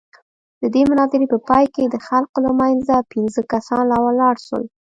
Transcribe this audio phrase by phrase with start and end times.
[0.61, 4.63] د دې مناظرې په پاى کښې د خلقو له منځه پينځه کسان راولاړ سول.